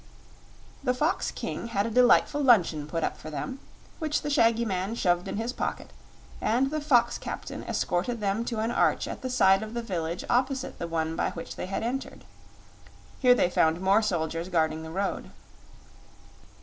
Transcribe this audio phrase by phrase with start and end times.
[0.83, 3.59] The Fox King had a delightful luncheon put up for them,
[3.99, 5.91] which the shaggy man shoved in his pocket,
[6.41, 10.25] and the fox captain escorted them to an arch at the side of the village
[10.27, 12.25] opposite the one by which they had entered.
[13.19, 15.29] Here they found more soldiers guarding the road.